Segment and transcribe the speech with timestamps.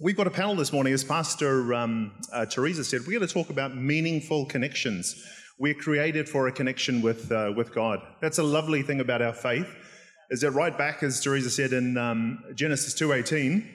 [0.00, 3.02] We've got a panel this morning, as Pastor um, uh, Teresa said.
[3.06, 5.14] We're going to talk about meaningful connections.
[5.60, 8.00] We're created for a connection with uh, with God.
[8.20, 9.72] That's a lovely thing about our faith.
[10.30, 13.70] Is that right back, as Teresa said in um, Genesis two eighteen,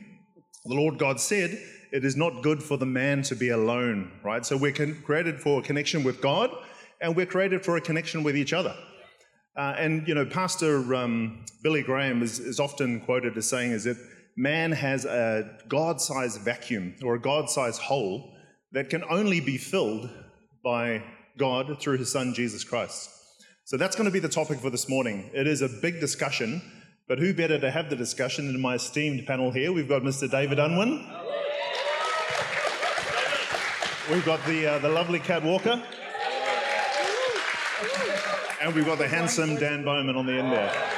[0.66, 1.52] the Lord God said,
[1.94, 4.46] "It is not good for the man to be alone." Right.
[4.46, 6.49] So we're con- created for a connection with God,
[6.99, 8.76] and we're created for a connection with each other.
[9.56, 13.86] Uh, and you know, Pastor um, Billy Graham is, is often quoted as saying, "Is
[13.86, 13.96] that
[14.40, 18.34] man has a God-sized vacuum or a God-sized hole
[18.72, 20.09] that can only be filled
[20.64, 21.04] by
[21.38, 23.09] God through His Son Jesus Christ."
[23.66, 25.30] So that's going to be the topic for this morning.
[25.34, 26.62] It is a big discussion,
[27.08, 29.73] but who better to have the discussion than my esteemed panel here?
[29.73, 30.31] We've got Mr.
[30.31, 31.06] David Unwin.
[34.09, 35.84] We've got the uh, the lovely Kat Walker.
[38.62, 40.89] And we've got the handsome Dan Bowman on the end there.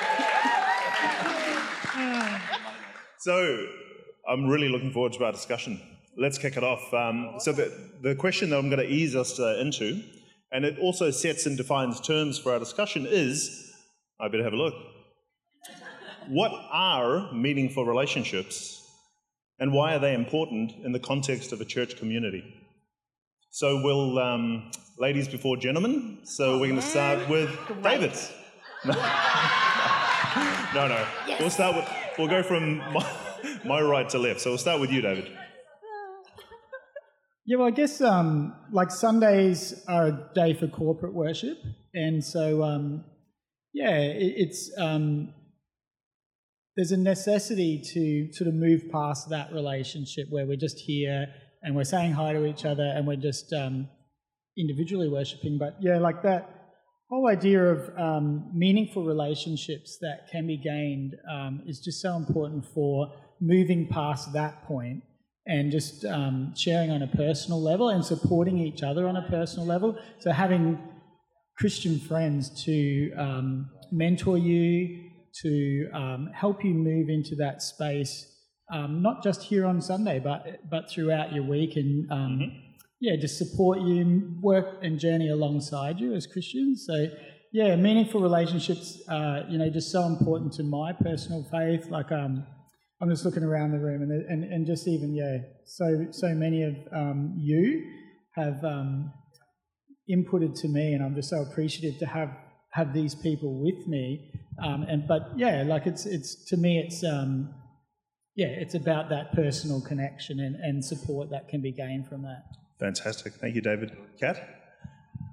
[3.22, 3.68] So
[4.28, 5.80] I'm really looking forward to our discussion.
[6.18, 6.92] Let's kick it off.
[6.92, 7.72] Um, so the,
[8.02, 10.02] the question that I'm going to ease us uh, into,
[10.52, 13.72] and it also sets and defines terms for our discussion, is
[14.20, 14.74] I better have a look.
[16.30, 18.90] What are meaningful relationships,
[19.60, 22.44] and why are they important in the context of a church community?
[23.52, 26.22] So we'll, um, ladies before gentlemen.
[26.24, 28.14] So we're going to start with David.
[28.84, 28.96] no,
[30.88, 31.06] no.
[31.40, 32.01] We'll start with.
[32.18, 33.06] We'll go from my,
[33.66, 34.42] my right to left.
[34.42, 35.32] So we'll start with you, David.
[37.46, 41.58] Yeah, well, I guess um, like Sundays are a day for corporate worship,
[41.94, 43.04] and so um,
[43.74, 45.34] yeah, it, it's um,
[46.76, 51.28] there's a necessity to sort of move past that relationship where we're just here
[51.64, 53.90] and we're saying hi to each other and we're just um,
[54.58, 55.58] individually worshiping.
[55.60, 56.61] But yeah, like that
[57.12, 62.66] whole idea of um, meaningful relationships that can be gained um, is just so important
[62.66, 65.04] for moving past that point
[65.46, 69.66] and just um, sharing on a personal level and supporting each other on a personal
[69.66, 69.98] level.
[70.20, 70.80] So having
[71.58, 75.10] Christian friends to um, mentor you,
[75.42, 78.32] to um, help you move into that space
[78.72, 82.71] um, not just here on Sunday, but but throughout your week, and mm-hmm.
[83.02, 86.86] Yeah, just support you, work and journey alongside you as Christians.
[86.86, 87.08] So
[87.52, 91.88] yeah, meaningful relationships, uh, you know, just so important to my personal faith.
[91.90, 92.46] Like um,
[93.02, 96.64] I'm just looking around the room, and and and just even yeah, so so many
[96.64, 97.84] of um, you
[98.36, 99.12] have um,
[100.08, 102.30] inputted to me, and I'm just so appreciative to have
[102.74, 104.32] have these people with me.
[104.64, 107.52] Um, and but yeah, like it's it's to me it's um,
[108.36, 112.44] yeah, it's about that personal connection and, and support that can be gained from that.
[112.82, 113.34] Fantastic.
[113.34, 113.96] Thank you, David.
[114.20, 114.44] Kat?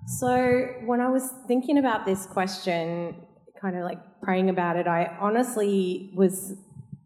[0.07, 3.17] So, when I was thinking about this question,
[3.61, 6.57] kind of like praying about it, I honestly was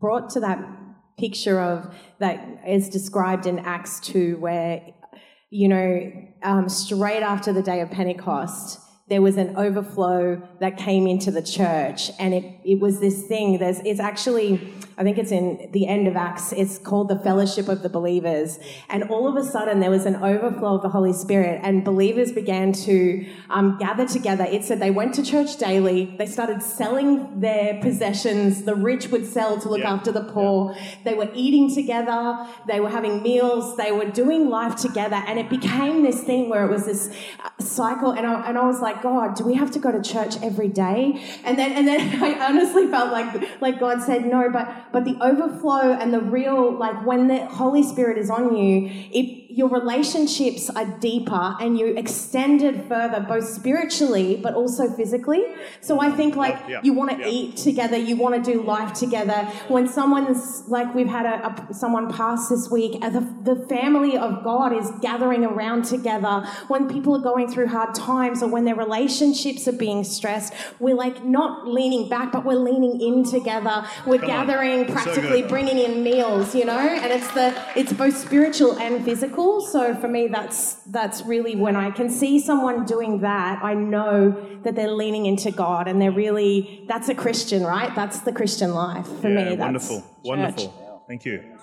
[0.01, 0.59] brought to that
[1.17, 4.83] picture of that is described in Acts 2, where,
[5.51, 11.07] you know, um, straight after the day of Pentecost, there was an overflow that came
[11.07, 12.11] into the church.
[12.19, 16.07] And it, it was this thing there's it's actually i think it's in the end
[16.07, 18.59] of acts it's called the fellowship of the believers.
[18.89, 22.33] And all of a sudden there was an overflow of the holy spirit and believers
[22.33, 24.45] began to um, gather together.
[24.45, 28.63] It said they went to church daily they started selling their possessions.
[28.63, 29.93] The rich would sell to look yeah.
[29.93, 30.75] after the poor.
[30.75, 30.95] Yeah.
[31.05, 35.17] they were eating together they were having meals they were doing life together.
[35.27, 38.13] And it became this thing where it was this uh, cycle.
[38.13, 40.37] And I, and I was like like, God, do we have to go to church
[40.43, 41.23] every day?
[41.45, 45.17] And then, and then I honestly felt like, like God said, no, but, but the
[45.21, 50.71] overflow and the real, like when the Holy Spirit is on you, it, your relationships
[50.71, 55.45] are deeper and you extend it further, both spiritually but also physically.
[55.81, 57.29] So I think like yeah, yeah, you want to yeah.
[57.29, 59.45] eat together, you want to do life together.
[59.69, 64.43] When someone's like we've had a, a someone pass this week, the, the family of
[64.43, 66.47] God is gathering around together.
[66.69, 70.95] When people are going through hard times or when their relationships are being stressed, we're
[70.95, 73.87] like not leaning back, but we're leaning in together.
[74.07, 74.93] We're Come gathering, on.
[74.93, 79.42] practically so bringing in meals, you know, and it's the it's both spiritual and physical
[79.61, 84.31] so for me, that's that's really when I can see someone doing that, I know
[84.63, 87.95] that they're leaning into God and they're really that's a Christian, right?
[87.95, 89.57] That's the Christian life for yeah, me.
[89.57, 90.07] Wonderful, church.
[90.25, 91.05] wonderful.
[91.07, 91.59] Thank you.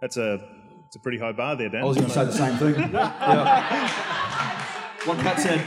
[0.00, 0.40] That's a
[0.86, 1.82] it's a pretty high bar there, Dan.
[1.82, 2.74] I was going to say the same thing.
[2.92, 4.60] yeah.
[5.04, 5.60] What Kat said.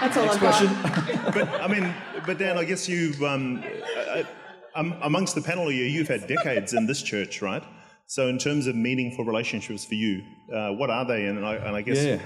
[0.00, 0.66] That's all Next I've question.
[0.66, 1.34] got.
[1.34, 1.94] but I mean,
[2.26, 3.64] but Dan, I guess you um,
[4.74, 7.62] um, amongst the panel here, you've had decades in this church, right?
[8.06, 10.24] So, in terms of meaningful relationships for you,
[10.54, 11.26] uh, what are they?
[11.26, 12.20] And I, and I guess yeah,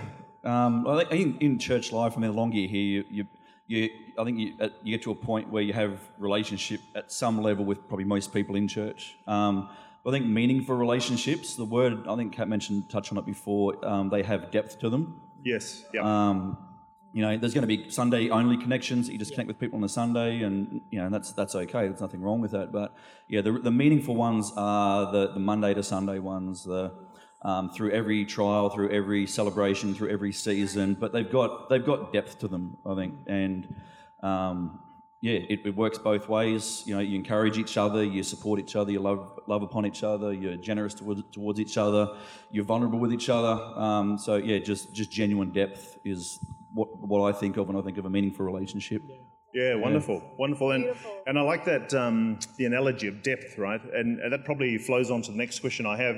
[0.45, 3.27] um, I think in, in, church life, I mean, the longer you're here, you,
[3.69, 7.13] you, you I think you, you, get to a point where you have relationship at
[7.13, 9.17] some level with probably most people in church.
[9.27, 9.71] Um,
[10.07, 11.55] I think meaningful relationships.
[11.55, 13.85] The word I think Kat mentioned, touched on it before.
[13.85, 15.21] Um, they have depth to them.
[15.45, 15.85] Yes.
[15.93, 16.03] Yeah.
[16.03, 16.57] Um,
[17.13, 19.07] you know, there's going to be Sunday only connections.
[19.07, 21.89] that You just connect with people on the Sunday, and you know that's that's okay.
[21.89, 22.71] There's nothing wrong with that.
[22.71, 22.95] But
[23.29, 26.65] yeah, the, the meaningful ones are the, the Monday to Sunday ones.
[26.65, 26.93] The
[27.43, 30.95] um, through every trial, through every celebration, through every season.
[30.95, 33.75] But they've got they've got depth to them, I think, and
[34.23, 34.81] um,
[35.21, 36.83] yeah, it, it, works both ways.
[36.87, 40.05] You know, you encourage each other, you support each other, you love love upon each
[40.05, 42.17] other, you're generous towards, towards each other,
[42.51, 43.61] you're vulnerable with each other.
[43.79, 46.39] Um, so yeah, just just genuine depth is
[46.79, 49.03] what what I think of when I think of a meaningful relationship.
[49.55, 50.37] Yeah, wonderful, yeah.
[50.39, 51.23] wonderful, and Beautiful.
[51.27, 53.81] and I like that um, the analogy of depth, right?
[53.83, 56.17] And, and, that probably flows on to the next question I have.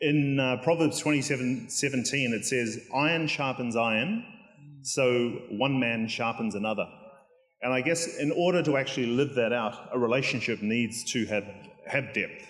[0.00, 4.24] In uh, Proverbs twenty seven seventeen, it says, "Iron sharpens iron,
[4.82, 5.06] so
[5.50, 6.86] one man sharpens another."
[7.62, 11.44] And I guess in order to actually live that out, a relationship needs to have,
[11.86, 12.46] have depth.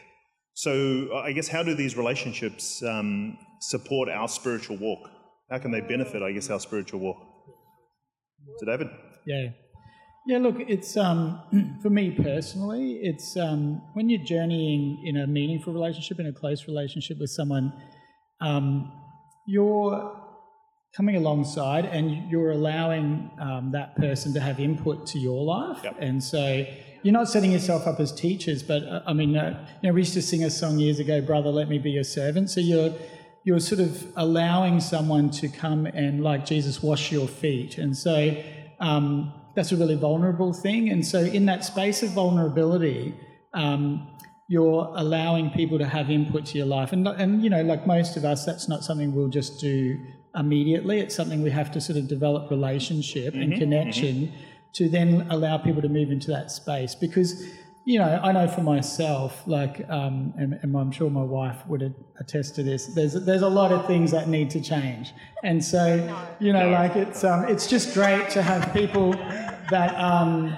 [0.55, 5.09] So I guess how do these relationships um, support our spiritual walk?
[5.51, 7.28] How can they benefit, I guess, our spiritual walk?
[8.59, 8.89] So David?
[9.27, 9.49] Yeah.
[10.27, 11.41] Yeah, look, it's um,
[11.83, 16.67] for me personally, it's um, when you're journeying in a meaningful relationship, in a close
[16.67, 17.73] relationship with someone,
[18.41, 18.93] um,
[19.47, 20.15] you're
[20.95, 25.79] coming alongside and you're allowing um, that person to have input to your life.
[25.85, 25.97] Yep.
[25.99, 26.67] And so
[27.03, 30.01] you're not setting yourself up as teachers, but uh, I mean, uh, you know, we
[30.01, 32.93] used to sing a song years ago, "Brother, let me be your servant." So you're
[33.49, 38.15] you're sort of allowing someone to come and, like Jesus, wash your feet, and so
[38.79, 40.91] um, that's a really vulnerable thing.
[40.91, 43.15] And so in that space of vulnerability.
[43.55, 44.07] Um,
[44.51, 48.17] you're allowing people to have input to your life, and and you know, like most
[48.17, 49.99] of us, that's not something we'll just do
[50.35, 51.01] immediately.
[51.01, 54.37] It's something we have to sort of develop relationship mm-hmm, and connection mm-hmm.
[54.75, 56.95] to then allow people to move into that space.
[56.95, 57.45] Because,
[57.89, 61.95] you know, I know for myself, like, um, and, and, I'm sure my wife would
[62.21, 62.85] attest to this.
[62.89, 65.83] There's there's a lot of things that need to change, and so
[66.39, 69.13] you know, like it's um, it's just great to have people
[69.71, 69.99] that.
[69.99, 70.55] Um,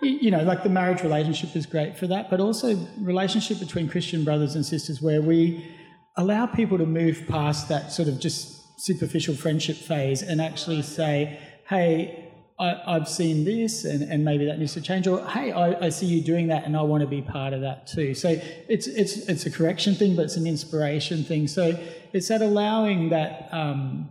[0.00, 4.22] you know, like the marriage relationship is great for that, but also relationship between Christian
[4.22, 5.74] brothers and sisters where we
[6.16, 11.40] allow people to move past that sort of just superficial friendship phase and actually say,
[11.68, 12.27] hey,
[12.60, 15.88] I, have seen this and, and maybe that needs to change, or hey, I, I,
[15.90, 18.14] see you doing that and I want to be part of that too.
[18.14, 18.30] So
[18.68, 21.46] it's it's it's a correction thing, but it's an inspiration thing.
[21.46, 21.78] So
[22.12, 24.10] it's that allowing that um,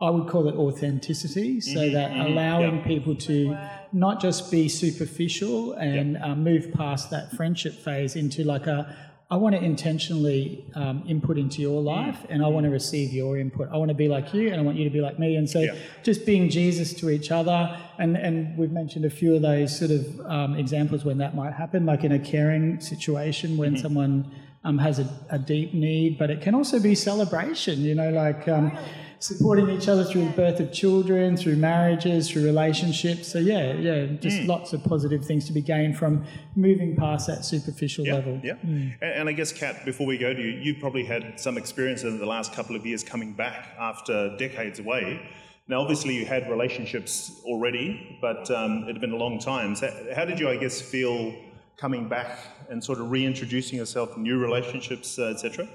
[0.00, 2.86] I would call it authenticity, so mm-hmm, that mm-hmm, allowing yeah.
[2.86, 3.58] people to
[3.92, 8.96] not just be superficial and uh, move past that friendship phase into like a
[9.32, 13.38] I want to intentionally um, input into your life and I want to receive your
[13.38, 13.68] input.
[13.72, 15.36] I want to be like you and I want you to be like me.
[15.36, 15.76] And so yeah.
[16.02, 17.78] just being Jesus to each other.
[17.98, 21.52] And, and we've mentioned a few of those sort of um, examples when that might
[21.52, 23.82] happen, like in a caring situation when mm-hmm.
[23.82, 24.32] someone
[24.64, 28.46] um, has a, a, deep need, but it can also be celebration, you know, like
[28.48, 28.76] um,
[29.20, 33.28] supporting each other through the birth of children, through marriages, through relationships.
[33.28, 34.46] So yeah, yeah, just mm.
[34.48, 36.24] lots of positive things to be gained from
[36.56, 38.40] moving past that superficial level.
[38.42, 38.94] Yeah, mm.
[39.00, 42.02] and, and, I guess Kat, before we go to you, you've probably had some experience
[42.02, 45.20] in the last couple of years coming back after decades away.
[45.68, 49.76] Now, obviously, you had relationships already, but um, it had been a long time.
[49.76, 51.34] So, how did you, I guess, feel
[51.76, 52.38] coming back
[52.70, 55.68] and sort of reintroducing yourself, new relationships, uh, etc.?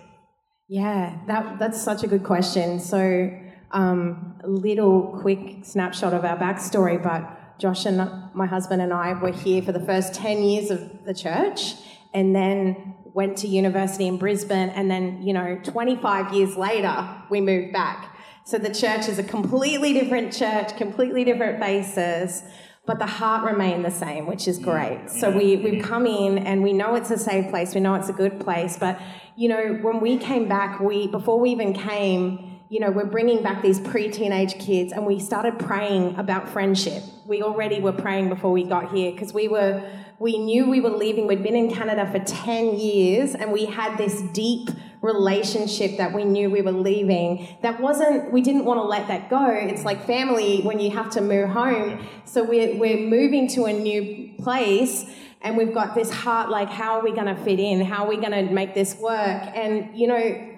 [0.67, 2.79] Yeah, that, that's such a good question.
[2.79, 3.31] So,
[3.71, 7.97] um, little quick snapshot of our backstory, but Josh and
[8.33, 11.75] my husband and I were here for the first 10 years of the church
[12.13, 14.69] and then went to university in Brisbane.
[14.69, 18.17] And then, you know, 25 years later, we moved back.
[18.43, 22.43] So the church is a completely different church, completely different faces
[22.85, 25.09] but the heart remained the same, which is great.
[25.09, 28.09] So we, we've come in and we know it's a safe place, we know it's
[28.09, 28.99] a good place, but
[29.35, 33.43] you know, when we came back, we before we even came, you know, we're bringing
[33.43, 37.03] back these pre-teenage kids and we started praying about friendship.
[37.25, 39.83] We already were praying before we got here because we were
[40.17, 41.27] we knew we were leaving.
[41.27, 44.69] We'd been in Canada for 10 years and we had this deep
[45.05, 47.47] relationship that we knew we were leaving.
[47.61, 49.47] That wasn't, we didn't want to let that go.
[49.49, 52.05] It's like family when you have to move home.
[52.25, 55.05] So we're, we're moving to a new place
[55.41, 57.81] and we've got this heart like, how are we going to fit in?
[57.81, 59.41] How are we going to make this work?
[59.53, 60.51] And, you know,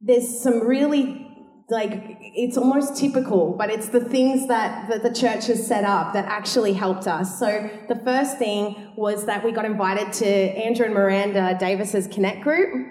[0.00, 1.28] there's some really
[1.68, 6.12] like it's almost typical, but it's the things that, that the church has set up
[6.12, 7.38] that actually helped us.
[7.38, 12.42] So the first thing was that we got invited to Andrew and Miranda Davis's Connect
[12.42, 12.88] group.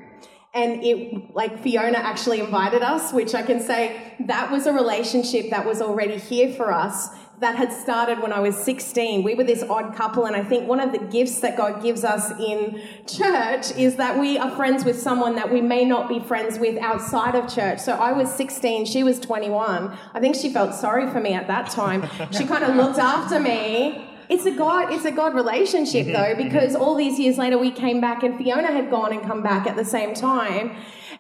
[0.54, 5.50] And it, like Fiona actually invited us, which I can say that was a relationship
[5.50, 7.10] that was already here for us
[7.42, 9.24] that had started when I was 16.
[9.24, 12.04] We were this odd couple, and I think one of the gifts that God gives
[12.04, 16.20] us in church is that we are friends with someone that we may not be
[16.20, 17.80] friends with outside of church.
[17.80, 19.98] So I was 16, she was 21.
[20.14, 22.08] I think she felt sorry for me at that time.
[22.32, 24.08] She kind of looked after me.
[24.32, 28.00] It's a God, it's a God relationship though, because all these years later we came
[28.00, 30.76] back and Fiona had gone and come back at the same time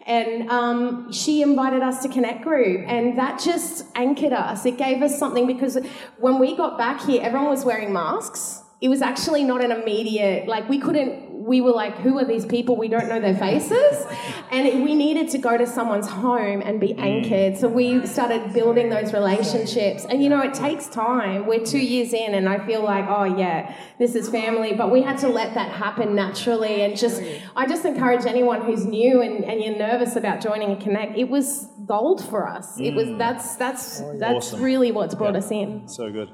[0.07, 4.65] and um, she invited us to Connect Group, and that just anchored us.
[4.65, 5.77] It gave us something because
[6.17, 8.60] when we got back here, everyone was wearing masks.
[8.81, 12.45] It was actually not an immediate, like, we couldn't we were like, who are these
[12.45, 12.75] people?
[12.77, 14.05] We don't know their faces.
[14.51, 16.99] And we needed to go to someone's home and be Mm.
[16.99, 17.57] anchored.
[17.57, 20.05] So we started building those relationships.
[20.05, 21.47] And you know, it takes time.
[21.47, 24.73] We're two years in, and I feel like, oh, yeah, this is family.
[24.73, 26.81] But we had to let that happen naturally.
[26.81, 27.23] And just,
[27.55, 31.29] I just encourage anyone who's new and, and you're nervous about joining a Connect, it
[31.29, 32.77] was gold for us.
[32.77, 34.61] It was, that's, that's, that's Awesome.
[34.61, 35.87] really what's brought us in.
[35.87, 36.29] So good.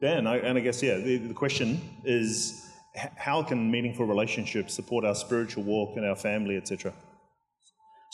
[0.00, 2.70] Dan, I, and I guess, yeah, the, the question is
[3.16, 6.92] how can meaningful relationships support our spiritual walk and our family, etc.?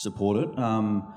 [0.03, 0.59] support it.
[0.59, 1.13] Um,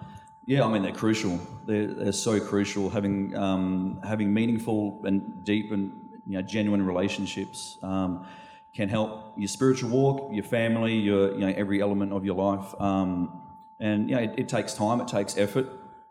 [0.47, 1.41] yeah, I mean they're crucial.
[1.67, 2.89] They're, they're so crucial.
[2.89, 5.93] Having um, having meaningful and deep and
[6.27, 8.27] you know genuine relationships um,
[8.75, 12.81] can help your spiritual walk, your family, your you know every element of your life.
[12.81, 13.43] Um,
[13.81, 15.01] and you know it, it takes time.
[15.01, 15.69] It takes effort.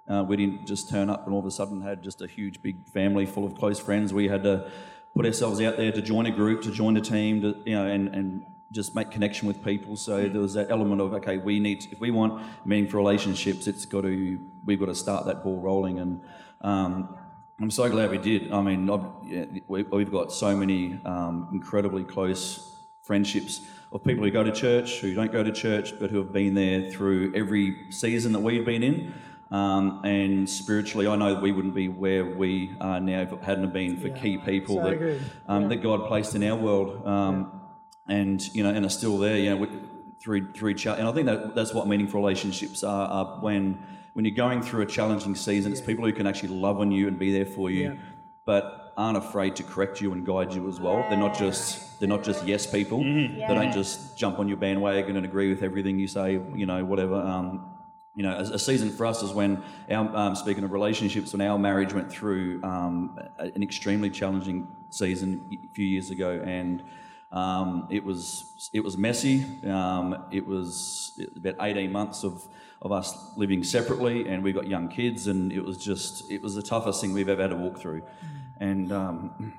[0.08, 2.62] Uh, we didn't just turn up and all of a sudden had just a huge
[2.62, 4.14] big family full of close friends.
[4.14, 4.70] We had to
[5.16, 7.88] put ourselves out there to join a group, to join a team, to you know,
[7.88, 9.96] and and just make connection with people.
[9.96, 13.68] So there was that element of okay, we need to, if we want meaningful relationships,
[13.68, 16.00] it's got to we've got to start that ball rolling.
[16.00, 16.22] And
[16.62, 17.18] um,
[17.60, 18.52] I'm so glad we did.
[18.52, 18.88] I mean,
[19.26, 24.52] yeah, we, we've got so many um, incredibly close friendships of people who go to
[24.52, 28.40] church, who don't go to church, but who have been there through every season that
[28.40, 29.14] we've been in.
[29.52, 33.44] Um, and spiritually, I know that we wouldn't be where we are now if it
[33.44, 37.62] hadn't been for key people so that um, that God placed in our world, um,
[38.08, 39.38] and you know, and are still there.
[39.38, 39.70] You know, we-
[40.22, 43.08] through through cha- and I think that that's what meaningful relationships are.
[43.08, 43.78] are when
[44.14, 47.08] when you're going through a challenging season, it's people who can actually love on you
[47.08, 47.94] and be there for you, Yeah.
[48.46, 51.06] but aren't afraid to correct you and guide you as well.
[51.10, 53.04] They're not just they're not just yes people.
[53.04, 56.40] They don't just jump on your bandwagon and agree with everything you say.
[56.56, 57.22] You know, whatever.
[58.16, 61.42] You know, a, a season for us is when our um, speaking of relationships, when
[61.42, 66.82] our marriage went through um, an extremely challenging season a few years ago, and
[67.32, 69.46] um, it was it was messy.
[69.68, 72.42] Um, it was about eighteen months of
[72.82, 76.56] of us living separately, and we got young kids, and it was just it was
[76.56, 78.04] the toughest thing we've ever had to walk through,
[78.62, 79.54] and um,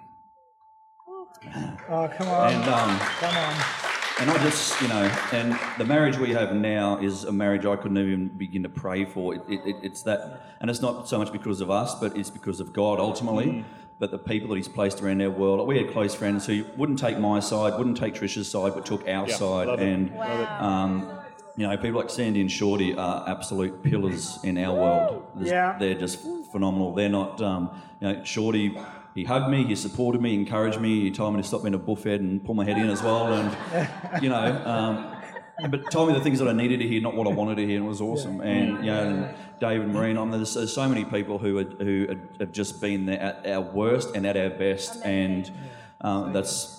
[1.89, 2.53] Oh, come on.
[2.53, 3.96] and um, come on.
[4.21, 7.77] And I just, you know, and the marriage we have now is a marriage I
[7.77, 9.35] couldn't even begin to pray for.
[9.35, 12.31] It, it, it- it's that, and it's not so much because of us, but it's
[12.31, 13.65] because of God ultimately.
[13.99, 15.67] But the people that He's placed around our world.
[15.67, 19.07] We had close friends who wouldn't take my side, wouldn't take Trisha's side, but took
[19.09, 19.69] our side.
[19.69, 19.89] love it.
[19.89, 20.11] And,
[20.61, 21.11] um,
[21.57, 25.27] you know, people like Sandy and Shorty are absolute pillars in our world.
[25.35, 25.77] There's- Yeah.
[25.79, 26.21] They're just
[26.53, 26.93] phenomenal.
[26.95, 27.71] They're not, um,
[28.01, 28.79] you know, Shorty,
[29.17, 31.79] he hugged me, he supported me, encouraged me, he told me to stop being a
[31.79, 33.33] buffhead and pull my head in as well.
[33.33, 37.15] And, you know, um, but told me the things that I needed to hear, not
[37.15, 38.43] what I wanted to hear, and it was awesome.
[38.43, 42.07] And, you know, and David Marine, I'm, there's, there's so many people who, are, who
[42.11, 45.03] are, have just been there at our worst and at our best.
[45.03, 45.51] And
[46.03, 46.75] um, that's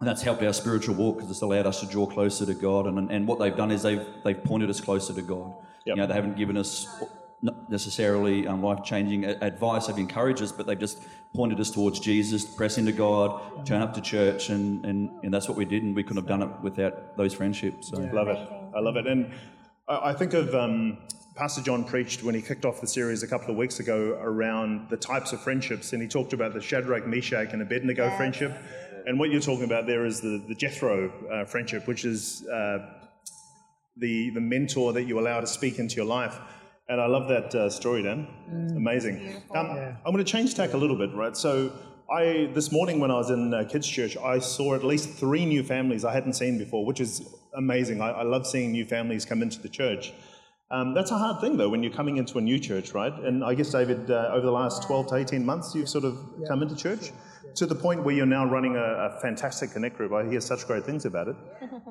[0.00, 2.86] and that's helped our spiritual walk because it's allowed us to draw closer to God.
[2.86, 5.54] And, and what they've done is they've, they've pointed us closer to God.
[5.86, 5.96] Yep.
[5.96, 6.86] You know, they haven't given us
[7.42, 11.02] not necessarily um, life changing advice, they've encouraged us, but they've just
[11.34, 14.48] pointed us towards Jesus, press into God, turn up to church.
[14.48, 15.82] And, and, and that's what we did.
[15.82, 17.88] And we couldn't have done it without those friendships.
[17.88, 17.98] So.
[17.98, 18.48] Love it.
[18.74, 19.06] I love it.
[19.06, 19.32] And
[19.88, 20.98] I I think of um,
[21.38, 24.88] Pastor John preached when he kicked off the series a couple of weeks ago around
[24.90, 28.52] the types of friendships, and he talked about the Shadrach, Meshach, and Abednego friendship.
[29.06, 32.78] And what you're talking about there is the, the Jethro uh, friendship, which is uh,
[33.96, 36.38] the, the mentor that you allow to speak into your life.
[36.88, 38.26] And I love that uh, story, Dan.
[38.74, 39.42] Amazing.
[39.54, 39.66] Um,
[40.06, 41.36] I'm going to change tack a little bit, right?
[41.36, 41.72] So,
[42.10, 45.44] I this morning when I was in uh, kids' church, I saw at least three
[45.44, 48.00] new families I hadn't seen before, which is amazing.
[48.00, 50.14] I, I love seeing new families come into the church.
[50.70, 53.12] Um, that's a hard thing, though, when you're coming into a new church, right?
[53.12, 56.18] And I guess, David, uh, over the last 12 to 18 months, you've sort of
[56.46, 57.12] come into church
[57.54, 60.12] to the point where you're now running a, a fantastic Connect group.
[60.12, 61.36] I hear such great things about it.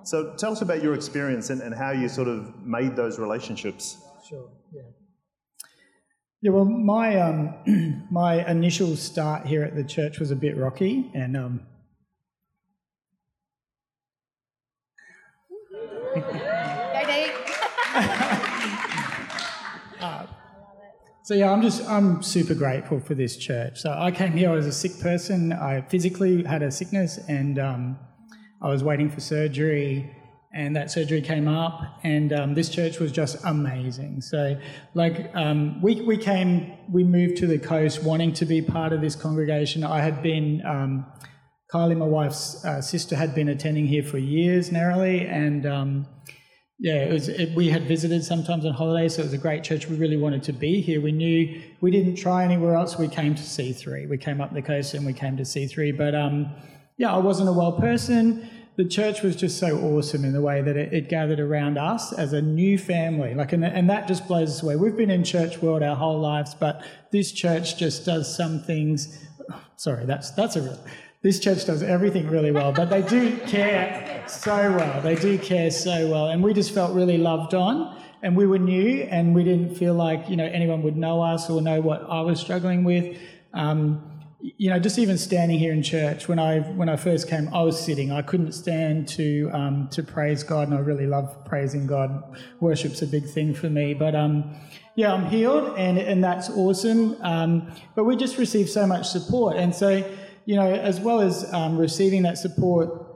[0.04, 4.07] So tell us about your experience and, and how you sort of made those relationships.
[4.28, 4.50] Sure.
[4.74, 4.82] Yeah.
[6.42, 6.52] Yeah.
[6.52, 11.38] Well, my um, my initial start here at the church was a bit rocky, and
[11.38, 11.62] um,
[21.28, 23.82] So yeah, I'm just I'm super grateful for this church.
[23.82, 25.52] So I came here as a sick person.
[25.52, 28.00] I physically had a sickness, and um,
[28.62, 30.10] I was waiting for surgery,
[30.54, 34.22] and that surgery came up, and um, this church was just amazing.
[34.22, 34.60] So
[34.94, 39.02] like um, we we came, we moved to the coast wanting to be part of
[39.02, 39.84] this congregation.
[39.84, 40.66] I had been.
[40.66, 41.06] Um,
[41.74, 46.08] Kylie, my wife's uh, sister, had been attending here for years narrowly, and um,
[46.80, 47.28] yeah, it was.
[47.28, 49.88] It, we had visited sometimes on holidays, so it was a great church.
[49.88, 51.02] We really wanted to be here.
[51.02, 52.98] We knew we didn't try anywhere else.
[52.98, 54.08] We came to C3.
[54.08, 55.98] We came up the coast and we came to C3.
[55.98, 56.54] But um,
[56.98, 58.48] yeah, I wasn't a well person.
[58.78, 62.14] The church was just so awesome in the way that it, it gathered around us
[62.14, 63.34] as a new family.
[63.34, 64.76] Like, and, and that just blows us away.
[64.76, 69.28] We've been in church world our whole lives, but this church just does some things.
[69.76, 70.80] Sorry, that's that's a real
[71.22, 75.02] this church does everything really well, but they do care so well.
[75.02, 76.28] They do care so well.
[76.28, 79.94] And we just felt really loved on and we were new and we didn't feel
[79.94, 83.18] like, you know, anyone would know us or know what I was struggling with.
[83.54, 87.52] Um, you know, just even standing here in church when I when I first came,
[87.54, 88.12] I was sitting.
[88.12, 92.38] I couldn't stand to um, to praise God, and I really love praising God.
[92.60, 94.56] Worship's a big thing for me, but um,
[94.96, 97.18] yeah, I'm healed, and and that's awesome.
[97.22, 100.04] Um, but we just received so much support, and so
[100.46, 103.08] you know, as well as um, receiving that support,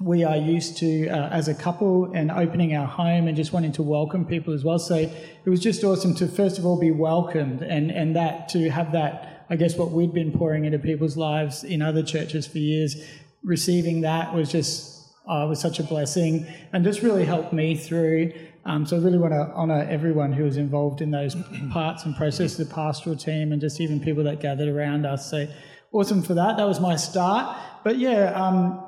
[0.00, 3.72] we are used to uh, as a couple and opening our home and just wanting
[3.72, 4.78] to welcome people as well.
[4.78, 8.70] So it was just awesome to first of all be welcomed and and that to
[8.70, 12.58] have that I guess what we'd been pouring into people's lives in other churches for
[12.58, 12.96] years,
[13.42, 18.32] receiving that was just uh, was such a blessing and just really helped me through.
[18.64, 21.36] Um, so I really want to honour everyone who was involved in those
[21.72, 25.30] parts and processes, the pastoral team, and just even people that gathered around us.
[25.30, 25.46] So
[25.92, 26.56] awesome for that.
[26.56, 27.56] That was my start.
[27.84, 28.84] But yeah, um,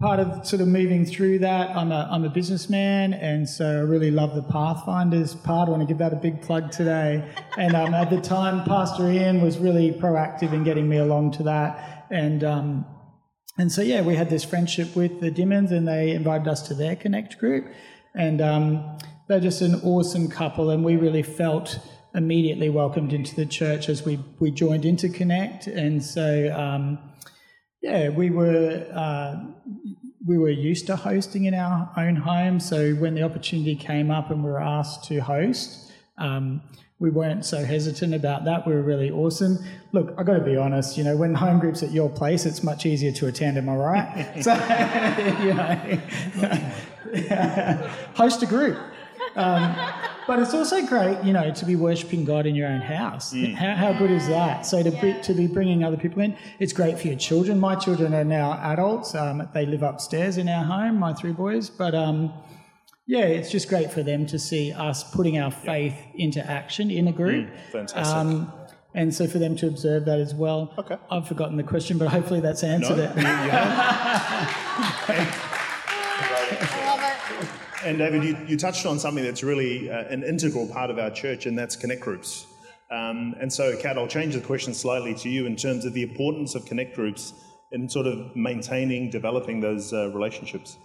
[0.00, 3.80] part of sort of moving through that, I'm a, I'm a businessman, and so I
[3.80, 5.68] really love the Pathfinders part.
[5.68, 7.26] I want to give that a big plug today.
[7.56, 11.42] And um, at the time, Pastor Ian was really proactive in getting me along to
[11.44, 12.06] that.
[12.10, 12.86] And um,
[13.58, 16.74] and so yeah, we had this friendship with the Dimmons, and they invited us to
[16.74, 17.66] their Connect group,
[18.14, 18.98] and um,
[19.28, 21.78] they're just an awesome couple, and we really felt
[22.14, 25.66] immediately welcomed into the church as we, we joined into Connect.
[25.66, 26.98] And so, um,
[27.86, 29.36] yeah, we were, uh,
[30.26, 32.58] we were used to hosting in our own home.
[32.58, 36.62] So when the opportunity came up and we were asked to host, um,
[36.98, 38.66] we weren't so hesitant about that.
[38.66, 39.58] We were really awesome.
[39.92, 40.98] Look, I got to be honest.
[40.98, 43.56] You know, when home groups at your place, it's much easier to attend.
[43.56, 44.42] Am I right?
[44.42, 44.52] so,
[45.44, 45.78] you know,
[48.14, 48.78] host a group.
[49.36, 49.76] Um,
[50.26, 53.32] but it's also great, you know, to be worshipping God in your own house.
[53.32, 53.54] Mm.
[53.54, 54.66] How, how good is that?
[54.66, 57.60] So to be, to be bringing other people in, it's great for your children.
[57.60, 59.14] My children are now adults.
[59.14, 61.70] Um, they live upstairs in our home, my three boys.
[61.70, 62.32] But um,
[63.06, 67.08] yeah, it's just great for them to see us putting our faith into action in
[67.08, 67.48] a group.
[67.48, 68.16] Mm, fantastic.
[68.16, 68.52] Um,
[68.94, 70.72] and so for them to observe that as well.
[70.78, 70.96] Okay.
[71.10, 73.16] I've forgotten the question, but hopefully that's answered no, it.
[77.84, 81.10] And David, you, you touched on something that's really uh, an integral part of our
[81.10, 82.46] church, and that's connect groups.
[82.90, 86.02] Um, and so, Kat, I'll change the question slightly to you in terms of the
[86.02, 87.34] importance of connect groups
[87.72, 90.78] in sort of maintaining, developing those uh, relationships.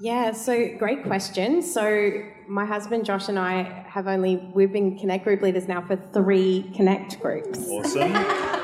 [0.00, 1.62] Yeah, so great question.
[1.62, 2.12] So
[2.46, 6.70] my husband Josh and I have only we've been connect group leaders now for three
[6.76, 7.66] connect groups.
[7.68, 8.54] Awesome.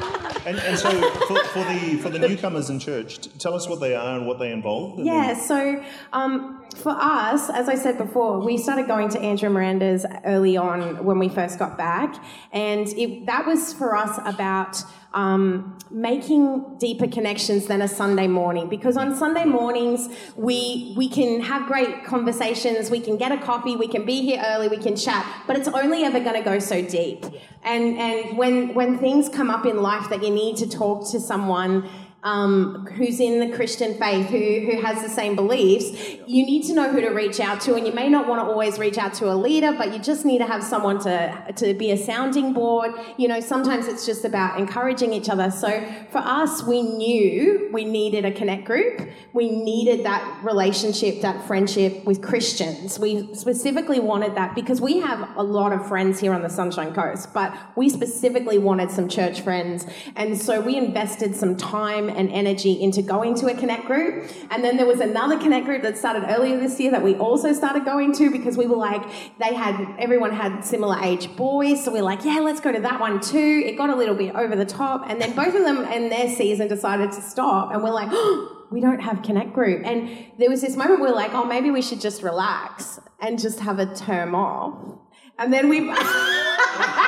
[0.46, 0.90] And, and so,
[1.26, 4.38] for, for, the for the newcomers in church, tell us what they are and what
[4.38, 4.98] they involve.
[4.98, 5.34] Yeah.
[5.34, 10.56] So, um, for us, as I said before, we started going to Andrew Miranda's early
[10.56, 14.82] on when we first got back, and it, that was for us about
[15.14, 18.68] um, making deeper connections than a Sunday morning.
[18.68, 23.76] Because on Sunday mornings, we we can have great conversations, we can get a coffee,
[23.76, 26.58] we can be here early, we can chat, but it's only ever going to go
[26.58, 27.24] so deep.
[27.62, 31.20] And and when when things come up in life that you need to talk to
[31.20, 31.88] someone
[32.24, 36.72] um, who's in the Christian faith, who, who has the same beliefs, you need to
[36.72, 37.74] know who to reach out to.
[37.74, 40.24] And you may not want to always reach out to a leader, but you just
[40.24, 42.92] need to have someone to, to be a sounding board.
[43.18, 45.50] You know, sometimes it's just about encouraging each other.
[45.50, 49.06] So for us, we knew we needed a connect group.
[49.34, 52.98] We needed that relationship, that friendship with Christians.
[52.98, 56.94] We specifically wanted that because we have a lot of friends here on the Sunshine
[56.94, 59.86] Coast, but we specifically wanted some church friends.
[60.16, 64.30] And so we invested some time and energy into going to a connect group.
[64.50, 67.52] And then there was another connect group that started earlier this year that we also
[67.52, 69.02] started going to because we were like,
[69.38, 71.84] they had, everyone had similar age boys.
[71.84, 73.62] So we are like, yeah, let's go to that one too.
[73.66, 75.08] It got a little bit over the top.
[75.08, 77.72] And then both of them in their season decided to stop.
[77.72, 79.84] And we're like, oh, we don't have connect group.
[79.84, 83.60] And there was this moment we're like, oh, maybe we should just relax and just
[83.60, 84.98] have a term off.
[85.38, 85.92] And then we.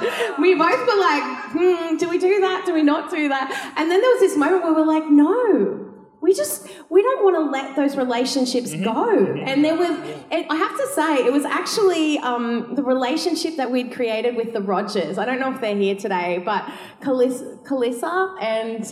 [0.38, 2.64] we both were like, hmm, do we do that?
[2.66, 3.72] Do we not do that?
[3.76, 7.36] And then there was this moment where we're like, no, we just we don't want
[7.36, 8.84] to let those relationships Mm-hmm.
[8.84, 9.42] go.
[9.50, 9.90] And there was
[10.30, 14.52] and i have to say it was actually um, the relationship that we'd created with
[14.52, 15.18] the rogers.
[15.18, 16.62] I don't know if they're here today but
[17.00, 18.82] Calis- calissa and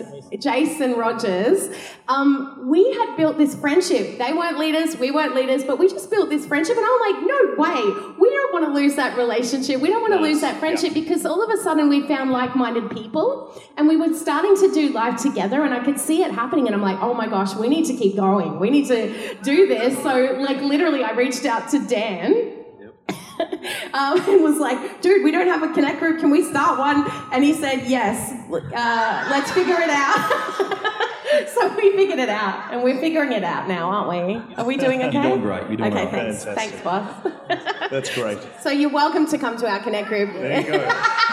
[0.40, 1.68] jason rogers
[2.09, 4.18] um, we had built this friendship.
[4.18, 6.76] They weren't leaders we weren't leaders but we just built this friendship.
[6.76, 7.81] And i'm like no way.
[8.20, 9.81] We don't want to lose that relationship.
[9.81, 12.90] We don't want to lose that friendship because all of a sudden we found like-minded
[12.90, 16.66] people and we were starting to do life together and i could see it happening
[16.66, 19.66] and i'm like oh my gosh we need to keep going we need to do
[19.66, 22.52] this so like literally i reached out to dan
[23.92, 26.20] um, and was like, dude, we don't have a connect group.
[26.20, 27.11] Can we start one?
[27.33, 28.33] And he said, yes.
[28.52, 30.92] Uh, let's figure it out.
[31.55, 34.55] so we figured it out, and we're figuring it out now, aren't we?
[34.57, 35.22] Are we doing okay?
[35.22, 36.11] doing great, you're doing okay, well.
[36.11, 36.70] thanks, Fantastic.
[36.72, 37.90] thanks, boss.
[37.90, 38.38] That's great.
[38.61, 40.33] so you're welcome to come to our connect group.
[40.35, 41.28] There you go.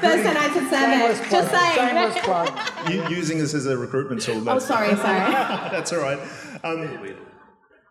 [0.00, 1.30] Thursday nights at seven.
[1.30, 2.24] Just Shameless saying.
[2.24, 2.90] plug.
[2.90, 4.36] U- using this as a recruitment tool.
[4.38, 5.30] Oh, That's, sorry, sorry.
[5.70, 6.18] that's all right.
[6.64, 7.16] Um,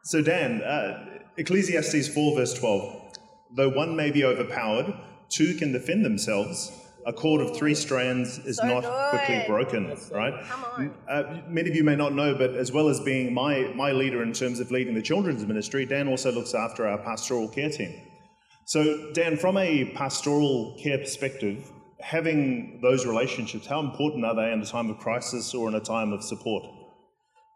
[0.04, 1.06] so, Dan, uh,
[1.38, 3.14] Ecclesiastes 4, verse 12.
[3.56, 4.94] Though one may be overpowered,
[5.30, 6.72] two can defend themselves.
[7.06, 10.34] A cord of three strands is not quickly broken, right?
[11.10, 14.22] Uh, many of you may not know, but as well as being my, my leader
[14.22, 17.94] in terms of leading the children's ministry, Dan also looks after our pastoral care team.
[18.70, 24.62] So, Dan, from a pastoral care perspective, having those relationships, how important are they in
[24.62, 26.66] a time of crisis or in a time of support?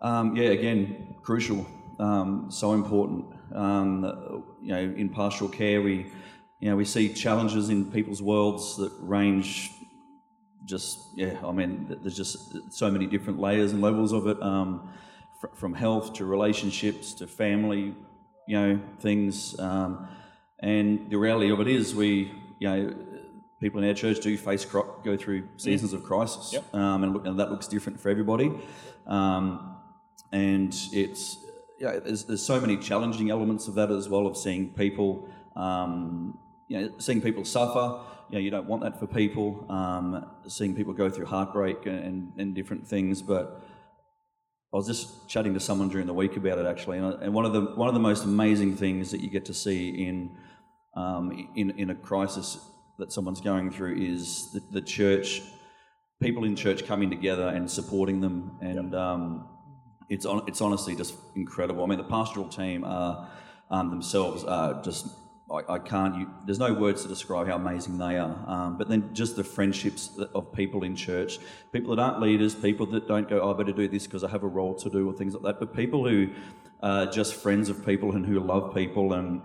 [0.01, 1.67] Um, yeah, again, crucial,
[1.99, 3.25] um, so important.
[3.53, 6.07] Um, you know, in pastoral care, we,
[6.59, 9.69] you know, we see challenges in people's worlds that range.
[10.65, 14.89] Just yeah, I mean, there's just so many different layers and levels of it, um,
[15.39, 17.93] fr- from health to relationships to family,
[18.47, 19.59] you know, things.
[19.59, 20.07] Um,
[20.63, 22.95] and the reality of it is, we, you know,
[23.59, 27.25] people in our church do face cro- go through seasons of crisis, um, and, look,
[27.25, 28.49] and that looks different for everybody.
[29.05, 29.75] Um,
[30.31, 31.37] and it's
[31.79, 36.37] yeah, there's, there's so many challenging elements of that as well of seeing people, um,
[36.69, 37.99] you know, seeing people suffer.
[38.29, 39.65] You know, you don't want that for people.
[39.69, 43.61] Um, seeing people go through heartbreak and, and different things, but.
[44.71, 47.45] I was just chatting to someone during the week about it actually, and, and one
[47.45, 50.35] of the one of the most amazing things that you get to see in
[50.95, 52.57] um, in in a crisis
[52.99, 55.41] that someone's going through is the, the church,
[56.21, 59.47] people in church coming together and supporting them, and um,
[60.09, 61.83] it's on, it's honestly just incredible.
[61.83, 63.29] I mean, the pastoral team are
[63.71, 65.07] um, themselves are just
[65.51, 66.15] I, I can't.
[66.15, 68.43] You, there's no words to describe how amazing they are.
[68.47, 71.39] Um, but then just the friendships of people in church,
[71.71, 74.29] people that aren't leaders, people that don't go, oh, I better do this because I
[74.29, 75.59] have a role to do or things like that.
[75.59, 76.29] But people who
[76.81, 79.41] are just friends of people and who love people and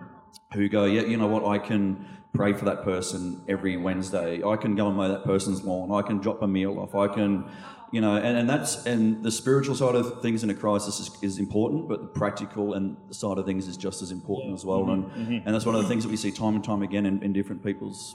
[0.52, 4.42] who go, yeah, you know what, I can pray for that person every Wednesday.
[4.42, 5.90] I can go and mow that person's lawn.
[5.90, 6.94] I can drop a meal off.
[6.94, 7.50] I can,
[7.92, 11.10] you know, and, and that's and the spiritual side of things in a crisis is,
[11.22, 14.90] is important, but the practical and side of things is just as important as well.
[14.90, 15.20] And mm-hmm.
[15.20, 15.46] Mm-hmm.
[15.46, 17.32] and that's one of the things that we see time and time again in, in
[17.32, 18.14] different people's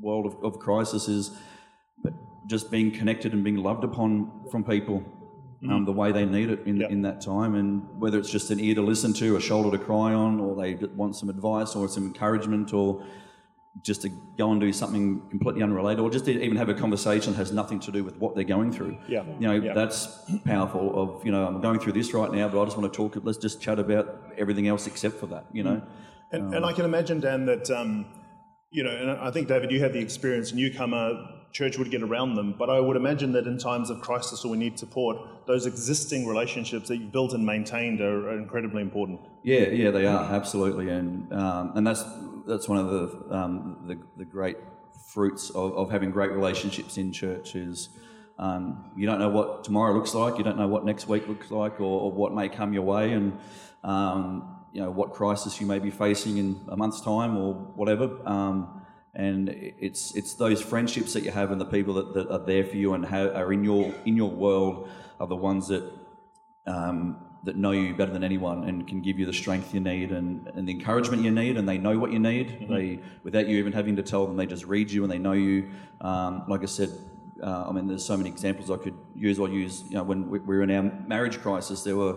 [0.00, 1.30] world of, of crisis is
[2.02, 2.12] but
[2.46, 5.02] just being connected and being loved upon from people
[5.70, 6.90] um, the way they need it in, Yep.
[6.90, 7.54] in that time.
[7.54, 10.54] And whether it's just an ear to listen to, a shoulder to cry on, or
[10.54, 13.02] they want some advice or some encouragement, or
[13.82, 17.32] just to go and do something completely unrelated, or just to even have a conversation
[17.32, 18.96] that has nothing to do with what they're going through.
[19.08, 19.24] Yeah.
[19.38, 19.74] You know, Yeah.
[19.74, 20.06] that's
[20.46, 22.96] powerful of, you know, I'm going through this right now, but I just want to
[22.96, 24.06] talk, let's just chat about
[24.38, 25.82] everything else except for that, you know.
[26.32, 28.06] And, and I can imagine, Dan, that, um,
[28.70, 32.34] you know, and I think, David, you had the experience, newcomer, church would get around
[32.34, 35.64] them, but I would imagine that in times of crisis or we need support, those
[35.64, 39.20] existing relationships that you've built and maintained are, are incredibly important.
[39.42, 42.04] Yeah, yeah, they are absolutely, and um, and that's
[42.46, 44.58] that's one of the um, the, the great
[45.08, 47.88] fruits of, of having great relationships in church is
[48.38, 51.50] um, you don't know what tomorrow looks like, you don't know what next week looks
[51.50, 53.38] like, or, or what may come your way, and
[53.82, 58.10] um, you know what crisis you may be facing in a month's time or whatever.
[58.28, 58.82] Um,
[59.14, 62.62] and it's it's those friendships that you have and the people that, that are there
[62.62, 65.90] for you and ha are in your in your world are the ones that
[66.66, 70.12] um, that know you better than anyone and can give you the strength you need
[70.12, 72.68] and, and the encouragement you need and they know what you need.
[72.68, 75.32] They without you even having to tell them they just read you and they know
[75.32, 75.70] you.
[76.02, 76.90] Um, like I said
[77.42, 79.40] uh, I mean there's so many examples I could use.
[79.40, 82.16] I'll use you know when we were in our marriage crisis there were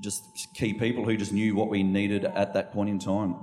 [0.00, 3.36] just key people who just knew what we needed at that point in time